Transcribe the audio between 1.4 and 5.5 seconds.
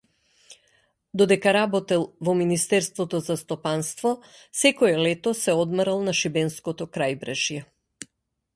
работел во министерството за стопанство секое лето